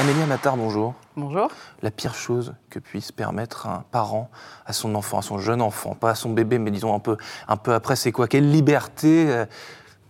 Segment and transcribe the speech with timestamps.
[0.00, 0.94] Amélie Amatar, bonjour.
[1.16, 1.48] Bonjour.
[1.82, 4.30] La pire chose que puisse permettre un parent
[4.64, 7.16] à son enfant, à son jeune enfant, pas à son bébé, mais disons un peu,
[7.48, 8.28] un peu après, c'est quoi?
[8.28, 9.44] Quelle liberté euh,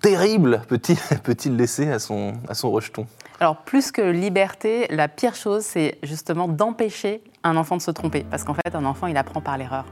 [0.02, 3.06] terrible peut-il peut laisser à son, à son rejeton?
[3.40, 8.26] Alors, plus que liberté, la pire chose, c'est justement d'empêcher un enfant de se tromper.
[8.30, 9.86] Parce qu'en fait, un enfant, il apprend par l'erreur.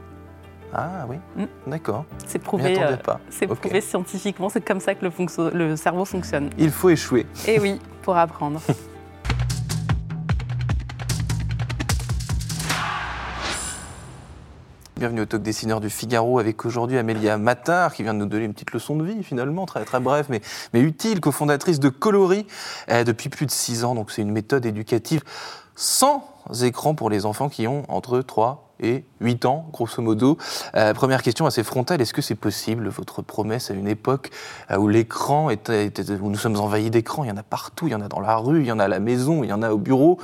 [0.75, 1.47] Ah oui, mm.
[1.71, 2.05] d'accord.
[2.27, 2.97] C'est prouvé, euh,
[3.31, 6.51] c'est prouvé scientifiquement, c'est comme ça que le, le cerveau fonctionne.
[6.59, 7.25] Il faut échouer.
[7.47, 8.61] Et oui, pour apprendre.
[14.97, 18.45] Bienvenue au Talk Dessineur du Figaro avec aujourd'hui Amélia Matar qui vient de nous donner
[18.45, 20.41] une petite leçon de vie finalement, très très bref mais,
[20.73, 22.47] mais utile, cofondatrice de Coloris
[22.89, 23.93] euh, depuis plus de 6 ans.
[23.93, 25.21] Donc c'est une méthode éducative
[25.75, 26.23] sans
[26.63, 30.39] écran pour les enfants qui ont entre 3 et 8 ans, grosso modo.
[30.75, 34.31] Euh, première question assez frontale, est-ce que c'est possible, votre promesse à une époque
[34.71, 37.91] euh, où l'écran était, où nous sommes envahis d'écrans, il y en a partout, il
[37.91, 39.53] y en a dans la rue, il y en a à la maison, il y
[39.53, 40.19] en a au bureau,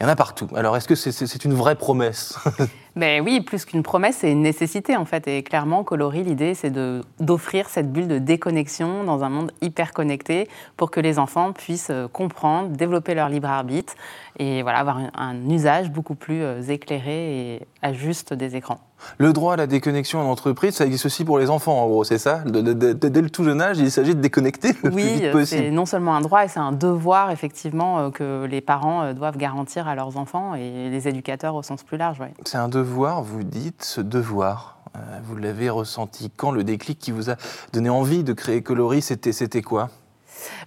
[0.00, 0.48] il y en a partout.
[0.54, 2.38] Alors est-ce que c'est une vraie promesse?
[2.96, 5.28] Mais oui, plus qu'une promesse, c'est une nécessité en fait.
[5.28, 6.72] Et clairement, Coloris, l'idée, c'est
[7.20, 11.90] d'offrir cette bulle de déconnexion dans un monde hyper connecté pour que les enfants puissent
[11.90, 13.94] euh, comprendre, développer leur libre arbitre
[14.38, 18.80] et voilà, avoir un, usage beaucoup plus euh, éclairé et ajuste des écrans.
[19.18, 22.02] Le droit à la déconnexion en entreprise, ça existe aussi pour les enfants, en gros,
[22.02, 22.42] c'est ça?
[22.44, 25.62] Dès le tout jeune âge, il s'agit de déconnecter le oui, plus vite possible.
[25.62, 29.86] c'est non seulement un droit, c'est un devoir, effectivement, euh, que les parents doivent garantir
[29.86, 32.18] à leurs enfants et les éducateurs au sens plus large.
[32.44, 36.98] C'est un devoir devoir, vous dites, ce devoir, euh, vous l'avez ressenti quand le déclic
[36.98, 37.34] qui vous a
[37.72, 39.90] donné envie de créer Coloris, c'était, c'était quoi?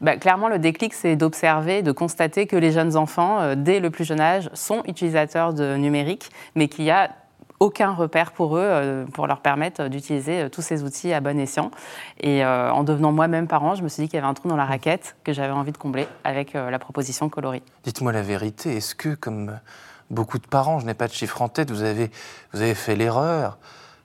[0.01, 3.89] Bah, clairement, le déclic, c'est d'observer, de constater que les jeunes enfants, euh, dès le
[3.89, 7.11] plus jeune âge, sont utilisateurs de numérique, mais qu'il n'y a
[7.61, 11.71] aucun repère pour eux euh, pour leur permettre d'utiliser tous ces outils à bon escient.
[12.19, 14.57] Et en devenant moi-même parent, je me suis dit qu'il y avait un trou dans
[14.57, 17.61] la raquette que j'avais envie de combler avec la proposition Coloris.
[17.83, 19.59] Dites-moi la vérité, est-ce que, comme
[20.11, 22.11] beaucoup de parents, je n'ai pas de chiffre en tête, vous avez,
[22.53, 23.57] vous avez fait l'erreur.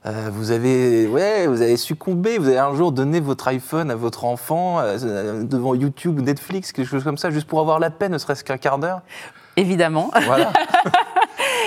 [0.06, 3.96] Euh, vous avez, ouais, vous avez succombé, vous avez un jour donné votre iPhone à
[3.96, 8.12] votre enfant euh, devant YouTube, Netflix, quelque chose comme ça, juste pour avoir la peine,
[8.12, 9.00] ne serait-ce qu'un quart d'heure
[9.56, 10.12] Évidemment.
[10.24, 10.52] Voilà.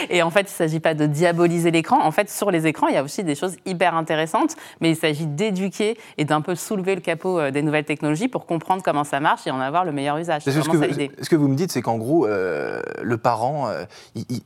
[0.09, 2.03] Et en fait, il ne s'agit pas de diaboliser l'écran.
[2.03, 4.95] En fait, sur les écrans, il y a aussi des choses hyper intéressantes, mais il
[4.95, 9.03] s'agit d'éduquer et d'un peu soulever le capot euh, des nouvelles technologies pour comprendre comment
[9.03, 10.43] ça marche et en avoir le meilleur usage.
[10.43, 13.85] ce, que vous, ce que vous me dites, c'est qu'en gros, euh, le parent, euh,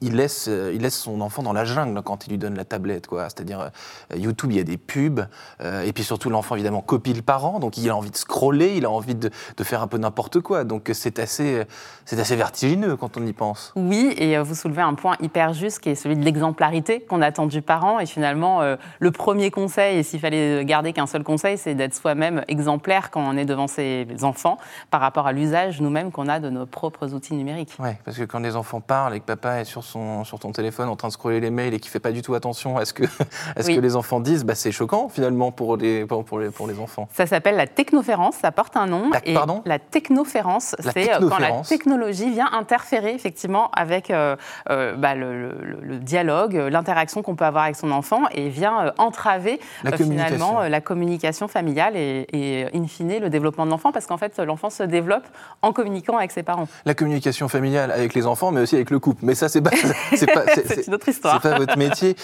[0.02, 3.08] il, laisse, il laisse son enfant dans la jungle quand il lui donne la tablette.
[3.10, 3.72] C'est-à-dire,
[4.16, 5.22] YouTube, il y a des pubs,
[5.62, 8.86] et puis surtout, l'enfant, évidemment, copie le parent, donc il a envie de scroller, il
[8.86, 10.64] a envie de, de faire un peu n'importe quoi.
[10.64, 11.64] Donc c'est assez,
[12.06, 13.74] c'est assez vertigineux quand on y pense.
[13.76, 17.46] Oui, et vous soulevez un point hyper juste, qui est celui de l'exemplarité qu'on attend
[17.46, 18.00] du parent.
[18.00, 21.94] Et finalement, euh, le premier conseil, et s'il fallait garder qu'un seul conseil, c'est d'être
[21.94, 24.58] soi-même exemplaire quand on est devant ses enfants
[24.92, 27.76] par rapport à l'usage nous-mêmes qu'on a de nos propres outils numériques.
[27.80, 30.52] Oui, parce que quand les enfants parlent et que papa est sur, son, sur ton
[30.52, 32.86] téléphone en train de scroller les mails et qui fait pas du tout attention à
[32.86, 33.04] ce que,
[33.56, 36.68] à ce que les enfants disent, bah, c'est choquant finalement pour les, pour, les, pour
[36.68, 37.08] les enfants.
[37.14, 39.10] Ça s'appelle la technoférence, ça porte un nom.
[39.12, 39.62] La, et pardon?
[39.66, 44.36] La technoférence, c'est euh, quand la technologie vient interférer effectivement avec euh,
[44.68, 49.60] bah, le, le, dialogue, l'interaction qu'on peut avoir avec son enfant et vient euh, entraver
[49.84, 54.06] la euh, finalement euh, la communication familiale et, in fine le développement de l'enfant parce
[54.06, 55.26] qu'en fait l'enfant se développe
[55.62, 56.68] en communiquant avec ses parents.
[56.86, 59.26] La communication familiale avec les enfants mais aussi avec le couple.
[59.26, 59.72] Mais ça c'est pas
[60.16, 61.40] c'est pas c'est une autre histoire.
[61.42, 62.16] C'est pas votre métier.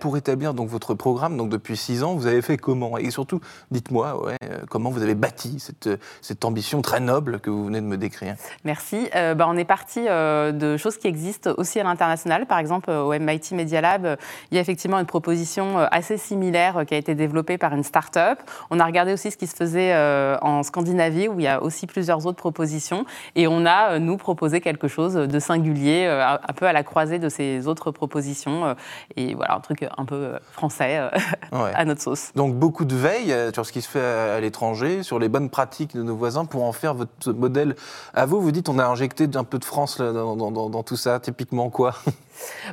[0.00, 2.98] pour établir donc votre programme donc depuis six ans vous avez fait comment?
[2.98, 3.40] Et surtout
[3.70, 5.88] dites-moi ouais, comment vous avez bâti cette,
[6.20, 8.36] cette ambition très noble que vous venez de me décrire?
[8.64, 9.08] Merci.
[9.12, 13.18] bah, on est parti de choses qui existent aussi à l'international par exemple, euh, au
[13.18, 14.16] MIT Media Lab, euh,
[14.50, 17.82] il y a effectivement une proposition euh, assez similaire qui a été développée par une
[17.82, 18.40] start-up.
[18.68, 19.94] On a regardé aussi ce qui se faisait
[20.42, 23.06] en Scandinavie, où il y a aussi plusieurs autres propositions.
[23.36, 27.30] Et on a, nous, proposé quelque chose de singulier, un peu à la croisée de
[27.30, 28.76] ces autres propositions.
[29.16, 31.00] Et voilà, un truc un peu français
[31.52, 32.32] à notre sauce.
[32.34, 35.96] Donc beaucoup de veille sur ce qui se fait à l'étranger, sur les bonnes pratiques
[35.96, 37.76] de nos voisins pour en faire votre modèle
[38.12, 38.42] à vous.
[38.42, 41.94] Vous dites on a injecté un peu de France dans, dans tout ça, typiquement quoi?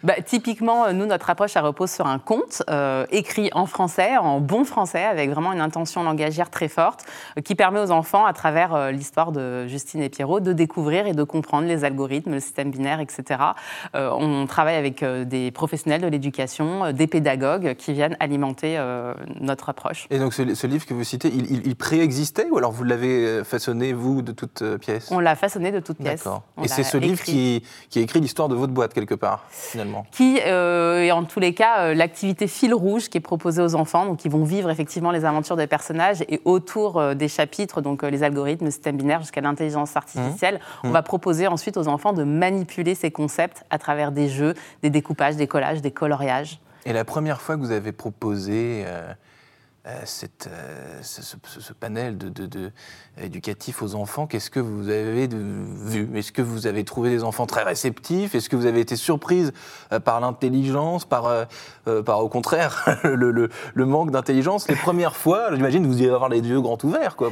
[0.04, 4.18] Bah, typiquement, euh, nous, notre approche, ça repose sur un conte euh, écrit en français,
[4.18, 7.06] en bon français, avec vraiment une intention langagière très forte,
[7.38, 11.14] euh, qui permet aux enfants, à travers l'histoire de Justine et Pierrot, de découvrir et
[11.14, 13.40] de comprendre les algorithmes, le système binaire, etc.
[13.94, 18.80] on travaille avec des professionnels de l'éducation, des pédagogues qui viennent alimenter
[19.40, 20.08] notre approche.
[20.10, 24.22] Et donc, ce, livre que vous citez, il, préexistait ou alors vous l'avez façonné, vous,
[24.22, 25.10] de toute pièce?
[25.12, 26.24] On l'a façonné de toute pièce.
[26.24, 26.44] D'accord.
[26.64, 29.46] Et c'est ce livre qui, qui écrit l'histoire de votre boîte, quelque part?
[29.50, 30.06] Finalement.
[30.12, 34.26] Qui est en tous les cas l'activité fil rouge qui est proposée aux enfants, donc
[34.26, 38.66] ils vont vivre effectivement les aventures des personnages et autour des chapitres, donc les algorithmes,
[38.66, 40.88] le système binaire jusqu'à l'intelligence artificielle, mmh.
[40.88, 44.54] on va proposer ensuite aux enfants de manipuler ces concepts à travers des jeux,
[44.84, 46.60] des découpages, des collages, des coloriages.
[46.86, 49.14] Et la première fois que vous avez proposé euh,
[50.06, 52.18] cette, euh, ce, panel
[53.22, 56.10] éducatif aux enfants, qu'est-ce que vous avez vu?
[56.16, 58.36] Est-ce que vous avez trouvé des enfants très réceptifs?
[58.36, 59.54] Est-ce que vous avez été surprise
[59.94, 61.48] euh, par l'intelligence, par,
[62.06, 64.68] par au contraire le, manque d'intelligence?
[64.68, 67.16] Les premières fois, j'imagine vous y avoir les yeux grands ouverts.
[67.16, 67.30] Quoi,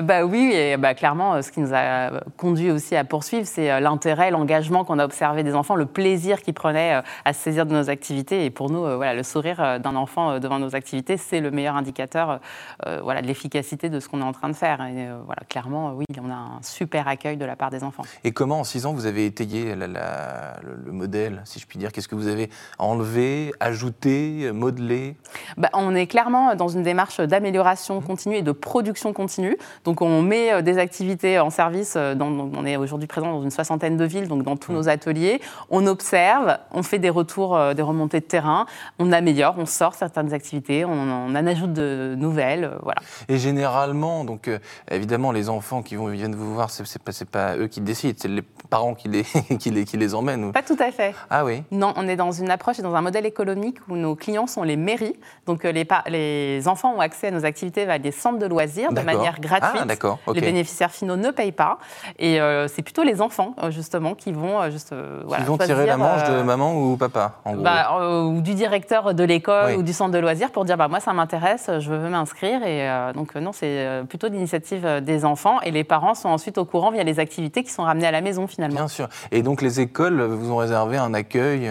[0.00, 4.30] bah oui, et bah, clairement, ce qui nous a conduit aussi à poursuivre, c'est l'intérêt,
[4.30, 7.90] l'engagement qu'on a observé des enfants, le plaisir qu'ils prenaient à se saisir de nos
[7.90, 8.44] activités.
[8.44, 11.87] Et pour nous, voilà, le sourire d'un enfant devant nos activités, c'est le meilleur indicateur
[11.88, 12.40] indicateur
[12.86, 14.82] euh, voilà, de l'efficacité de ce qu'on est en train de faire.
[14.82, 18.02] Et euh, voilà, clairement, oui, on a un super accueil de la part des enfants.
[18.24, 21.92] Et comment, en six ans, vous avez étayé le, modèle, si je puis dire?
[21.92, 25.16] Qu'est-ce que vous avez enlevé, ajouté, modelé?
[25.56, 29.56] Bah, On est clairement dans une démarche d'amélioration continue et de production continue.
[29.84, 31.94] Donc, on met euh, des activités en service.
[31.94, 35.40] Dans, on est aujourd'hui présent dans une soixantaine de villes, donc dans tous nos ateliers.
[35.70, 38.66] On observe, on fait des retours, des remontées de terrain,
[38.98, 42.64] on améliore, on sort certaines activités, on, on en ajoute de nouvelles.
[42.64, 43.00] Euh, voilà.
[43.28, 44.58] Et généralement, donc euh,
[44.90, 48.28] évidemment, les enfants qui vont, viennent vous voir, c'est pas, pas eux qui décident, c'est
[48.28, 49.22] les parents qui les,
[49.58, 50.52] qui les, qui les emmènent.
[50.52, 51.14] Pas tout à fait.
[51.30, 54.14] Ah oui Non, on est dans une approche et dans un modèle économique où nos
[54.14, 55.16] clients sont les mairies.
[55.46, 58.92] Donc euh, les, les enfants ont accès à nos activités via des centres de loisirs
[58.92, 59.82] de manière gratuite.
[59.82, 61.78] Ah, Les bénéficiaires finaux ne payent pas.
[62.18, 62.38] Et
[62.68, 64.94] c'est plutôt les enfants, justement, qui vont juste.
[65.24, 67.62] Voilà, vont tirer la manche de maman ou papa, en gros.
[67.62, 71.00] Bah, ou du directeur de l'école ou du centre de loisirs pour dire bah, moi,
[71.00, 72.62] ça m'intéresse, je veux m'inscrire.
[72.62, 75.60] Et euh, donc, euh, non, c'est euh, plutôt l'initiative des enfants.
[75.62, 78.20] Et les parents sont ensuite au courant via les activités qui sont ramenées à la
[78.20, 78.76] maison, finalement.
[78.76, 79.08] Bien sûr.
[79.30, 81.70] Et donc, les écoles vous ont réservé un accueil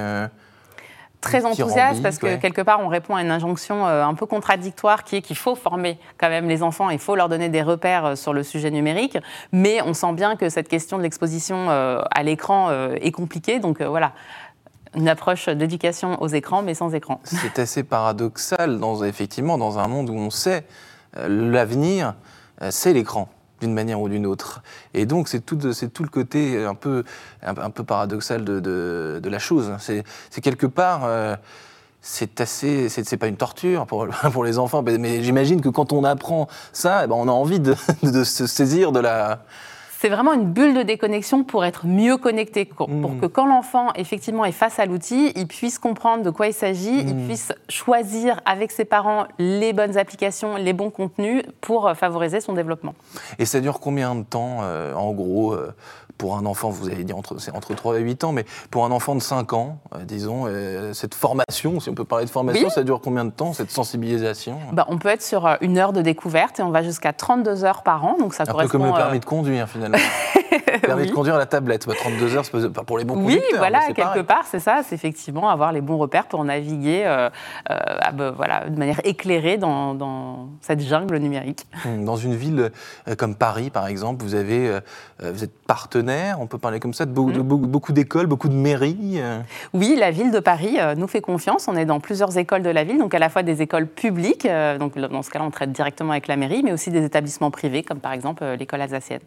[1.19, 5.15] très enthousiaste parce que quelque part on répond à une injonction un peu contradictoire qui
[5.15, 8.33] est qu'il faut former quand même les enfants, il faut leur donner des repères sur
[8.33, 9.17] le sujet numérique,
[9.51, 12.69] mais on sent bien que cette question de l'exposition à l'écran
[13.01, 14.13] est compliquée, donc voilà
[14.97, 17.21] une approche d'éducation aux écrans, mais sans écran.
[17.23, 20.65] C'est assez paradoxal, dans, effectivement, dans un monde où on sait
[21.17, 22.15] euh, l'avenir,
[22.61, 23.29] euh, c'est l'écran
[23.61, 24.61] d'une manière ou d'une autre.
[24.93, 27.03] Et donc, c'est tout, tout, le côté un peu,
[27.43, 29.71] un, peu paradoxal de, de, la chose.
[29.79, 31.35] C'est quelque part, euh,
[32.01, 36.03] c'est assez, c'est pas une torture pour, pour les enfants, mais j'imagine que quand on
[36.03, 39.43] apprend ça, eh ben on a envie de, de se saisir de la,
[39.99, 43.19] c'est vraiment une bulle de déconnexion pour être mieux connecté, pour, hmm.
[43.19, 46.99] que quand l'enfant effectivement est face à l'outil, il puisse comprendre de quoi il s'agit,
[46.99, 47.25] il hmm.
[47.25, 52.93] puisse choisir avec ses parents les bonnes applications, les bons contenus pour favoriser son développement.
[53.39, 55.73] Et ça dure combien de temps, euh, en gros euh,
[56.17, 58.85] pour un enfant, vous avez dit entre, c'est entre 3 et 8 ans, mais pour
[58.85, 62.29] un enfant de 5 ans, euh, disons, euh, cette formation, si on peut parler de
[62.29, 64.59] formation, ça dure combien de temps, cette sensibilisation?
[64.73, 67.63] Bah, On peut être sur euh, une heure de découverte et on va jusqu'à 32
[67.63, 68.17] heures par an.
[68.19, 69.97] Donc ça un peu comme le permis de conduire, finalement.
[70.81, 73.81] permis de conduire à la tablette, 32 heures, c'est pas pour les bons Oui, voilà,
[73.93, 77.03] quelque part, c'est ça, c'est effectivement avoir les bons repères pour naviguer
[77.67, 81.65] bah, voilà, de manière éclairée dans, dans, cette jungle numérique.
[81.85, 82.71] Hum, dans une ville
[83.17, 84.79] comme Paris, par exemple, vous, avez,
[85.19, 86.07] vous êtes partenaire
[86.39, 87.41] on peut parler comme ça, de, mm.
[87.41, 89.39] beaucoup, d'écoles, beaucoup de mairies euh.
[89.73, 91.67] Oui, la ville de Paris euh, nous fait confiance.
[91.67, 94.45] On est dans plusieurs écoles de la ville, donc à la fois des écoles publiques,
[94.45, 97.51] euh, donc dans ce cas-là on traite directement avec la mairie, mais aussi des établissements
[97.51, 99.21] privés, comme par exemple l'école alsacienne.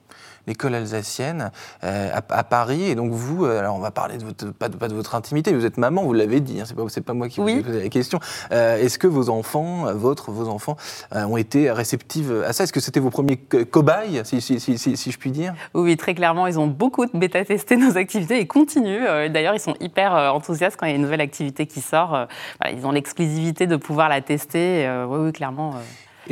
[0.46, 1.50] L'école alsacienne
[1.82, 4.94] à, Paris, et donc vous, alors on va parler de votre, pas, de, pas de
[4.94, 7.48] votre intimité, vous êtes maman, vous l'avez dit, hein, c'est pas, pas moi qui vous
[7.48, 8.18] ai posé la question.
[8.50, 10.76] Est-ce que vos enfants, votre, vos enfants,
[11.12, 12.64] ont été réceptifs à ça?
[12.64, 15.54] Est-ce que c'était vos premiers cobayes, si, si, si, si, je puis dire?
[15.74, 19.06] Oui, très clairement, ils ont beaucoup bêta-testé nos activités et continuent.
[19.06, 21.80] Euh, d'ailleurs, ils sont hyper euh, enthousiastes quand il y a une nouvelle activité qui
[21.80, 22.14] sort.
[22.14, 22.26] Euh,
[22.72, 24.88] ils ont l'exclusivité de pouvoir la tester.
[25.08, 25.74] Oui, oui, clairement.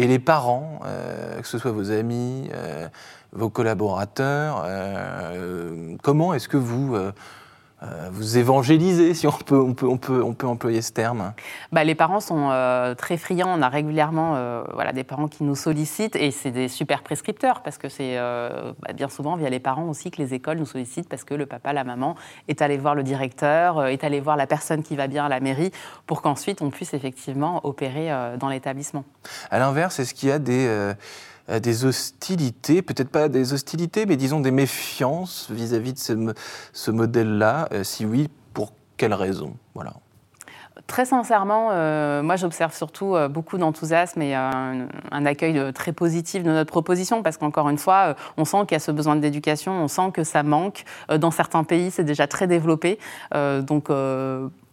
[0.01, 0.81] Et les parents,
[1.37, 2.49] que ce soit vos amis,
[3.33, 4.65] vos collaborateurs,
[6.05, 6.97] comment est-ce que vous
[7.83, 11.33] euh, vous évangélisez, si on peut, on peut, on peut, on peut employer ce terme
[11.71, 13.55] bah, Les parents sont euh, très friands.
[13.57, 17.63] On a régulièrement euh, voilà, des parents qui nous sollicitent et c'est des super prescripteurs
[17.63, 21.09] parce que c'est bah, bien souvent via les parents aussi que les écoles nous sollicitent
[21.09, 22.17] parce que le papa, la maman
[22.49, 25.41] est allé voir le directeur, est allé voir la personne qui va bien à la
[25.41, 25.71] mairie
[26.07, 29.05] pour qu'ensuite on puisse effectivement opérer dans l'établissement.
[29.51, 30.95] À l'inverse, est-ce qu'il y a des
[31.49, 36.35] des hostilités, peut-être pas des hostilités, mais disons des méfiances vis-à-vis de
[36.73, 39.93] ce, modèle-là Si oui, pour quelles raisons voilà.
[40.89, 46.43] Très sincèrement, euh, moi j'observe surtout euh, beaucoup d'enthousiasme et euh, un accueil très positif
[46.43, 49.73] de notre proposition parce qu'encore une fois, on sent qu'il y a ce besoin d'éducation,
[49.73, 50.85] on sent que ça manque.
[51.15, 52.99] Dans certains pays, c'est déjà très développé.
[53.35, 53.91] donc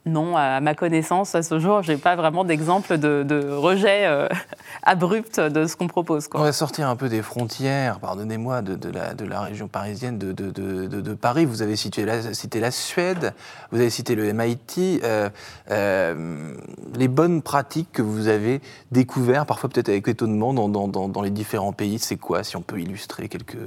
[0.06, 4.28] non, à ma connaissance, à ce jour, je n'ai pas vraiment d'exemple de, rejet euh,
[4.84, 6.28] abrupt de ce qu'on propose.
[6.34, 11.46] On va sortir un peu des frontières, pardonnez-moi, de, la, région parisienne de, Paris.
[11.46, 13.34] Vous avez cité la, cité la, Suède,
[13.72, 15.02] vous avez cité le MIT.
[15.04, 15.30] Euh,
[15.72, 16.54] euh,
[16.96, 21.74] les bonnes pratiques que vous avez découvertes, parfois peut-être avec étonnement, dans, dans les différents
[21.74, 23.58] pays, c'est quoi, si on peut illustrer quelques...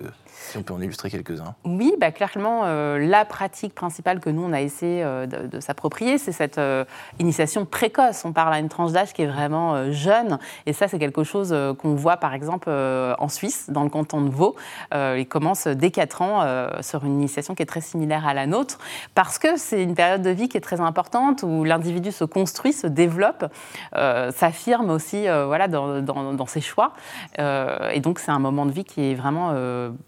[0.48, 1.54] Si on peut en illustrer quelques-uns?
[1.64, 6.16] Oui, bah, clairement, euh, la pratique principale que nous, on a essayé euh, de, s'approprier,
[6.28, 6.84] c'est cette euh,
[7.18, 8.24] initiation précoce.
[8.24, 10.38] On parle à une tranche d'âge qui est vraiment jeune.
[10.66, 14.30] Et ça, c'est quelque chose qu'on voit, par exemple, en Suisse, dans le canton de
[14.30, 14.56] Vaud.
[14.92, 18.78] ils commencent dès 4 ans sur une initiation qui est très similaire à la nôtre,
[19.14, 22.72] parce que c'est une période de vie qui est très importante, où l'individu se construit,
[22.72, 23.46] se développe,
[23.92, 26.92] s'affirme aussi voilà, dans, ses choix.
[27.38, 29.54] et donc, c'est un moment de vie qui est vraiment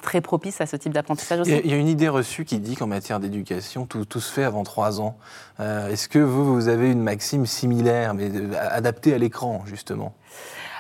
[0.03, 1.61] très propice à ce type d'apprentissage aussi.
[1.65, 4.65] Il y a une idée reçue qui dit qu'en matière d'éducation, tout, se fait avant
[4.65, 5.17] trois ans.
[5.61, 10.13] Euh, est-ce que vous, vous avez une maxime similaire, mais adaptée à l'écran, justement?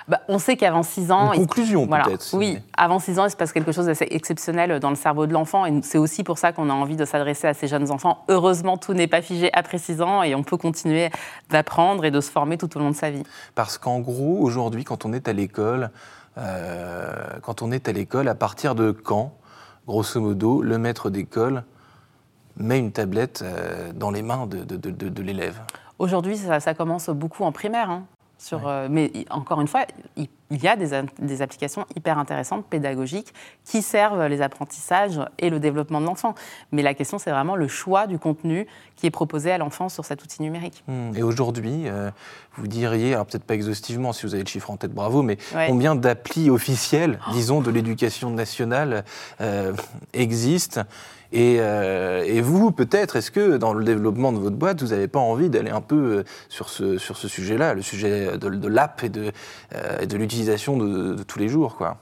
[0.08, 1.32] Bah, on sait qu'avant 6 ans.
[1.32, 2.34] Une conclusion, peut-être.
[2.34, 5.32] Oui, avant 6 ans, il se passe quelque chose d'assez exceptionnel dans le cerveau de
[5.32, 5.66] l'enfant.
[5.66, 8.24] Et c'est aussi pour ça qu'on a envie de s'adresser à ces jeunes enfants.
[8.28, 11.10] Heureusement, tout n'est pas figé après 6 ans et on peut continuer
[11.48, 13.22] d'apprendre et de se former tout au long de sa vie.
[13.54, 15.90] Parce qu'en gros, aujourd'hui, quand on est à l'école,
[16.38, 19.32] euh, quand on est à l'école, à partir de quand
[19.86, 21.62] grosso modo, le maître d'école
[22.56, 25.60] met une tablette euh, dans les mains de, l'élève
[25.98, 27.90] Aujourd'hui, ça, commence beaucoup en primaire.
[27.90, 28.04] Hein,
[28.38, 29.84] sur, euh, mais encore une fois,
[30.16, 33.32] il il y a des, applications hyper intéressantes, pédagogiques,
[33.64, 36.34] qui servent les apprentissages et le développement de l'enfant.
[36.72, 38.66] Mais la question, c'est vraiment le choix du contenu
[38.96, 40.82] qui est proposé à l'enfant sur cet outil numérique.
[40.88, 41.12] Hmm.
[41.14, 42.10] Et aujourd'hui, euh,
[42.56, 45.38] vous diriez, alors peut-être pas exhaustivement, si vous avez le chiffre en tête, bravo, mais
[45.68, 49.04] combien d'applis officielles, disons, de l'éducation nationale
[49.40, 49.72] euh,
[50.12, 50.82] existent
[51.34, 55.20] euh, et, vous, peut-être, est-ce que dans le développement de votre boîte, vous n'avez pas
[55.20, 59.32] envie d'aller un peu sur ce, sur ce sujet-là, le sujet de, l'app et de,
[60.04, 61.76] de l'utilisation de, tous les jours.
[61.76, 61.98] Quoi?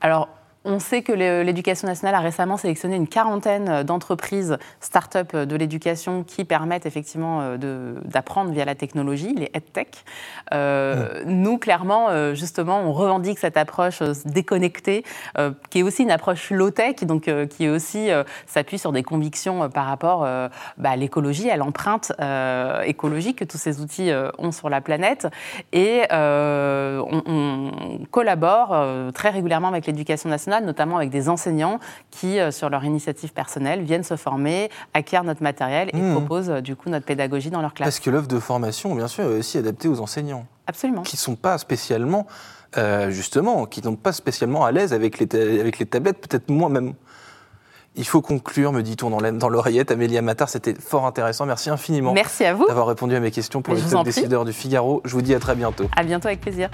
[0.00, 0.28] Alors,
[0.64, 6.44] on sait que l'éducation nationale a récemment sélectionné une quarantaine d'entreprises start-up de l'éducation qui
[6.44, 10.04] permettent effectivement euh, d'apprendre via la technologie, les EdTech.
[10.52, 15.04] Euh, Nous, clairement, euh, justement, on revendique cette approche euh, déconnectée,
[15.70, 18.08] qui est aussi une approche low-tech, donc qui aussi
[18.46, 22.12] s'appuie sur des convictions par rapport bah, à l'écologie, à l'empreinte
[22.84, 25.26] écologique que tous ces outils ont sur la planète.
[25.72, 27.70] Et on, on,
[28.10, 31.78] collabore très régulièrement avec l'éducation nationale notamment avec des enseignants
[32.10, 36.12] qui, euh, sur leur initiative personnelle, viennent se former, acquièrent notre matériel et mmh.
[36.12, 37.86] proposent euh, du coup notre pédagogie dans leur classe.
[37.86, 40.46] Parce que l'offre de formation, bien sûr, est aussi adaptée aux enseignants.
[40.66, 41.02] Absolument.
[41.02, 42.26] Qui ne sont pas spécialement,
[42.76, 46.68] euh, justement, qui n'ont pas spécialement à l'aise avec les, avec les tablettes, peut-être moi
[46.68, 46.94] même.
[47.96, 49.92] Il faut conclure, me dit-on dans l'oreillette.
[49.92, 51.46] Amélia Matar, c'était fort intéressant.
[51.46, 52.12] Merci infiniment.
[52.12, 52.66] Merci à vous.
[52.66, 55.00] D'avoir répondu à mes questions pour les top décideurs du Figaro.
[55.04, 55.84] Je vous dis à très bientôt.
[55.96, 56.70] À bientôt avec plaisir.